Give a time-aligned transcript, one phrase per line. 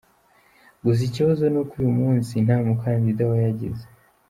[0.83, 3.85] Gusa ikibazo ni uko uyu munsi nta mukandida wayagize.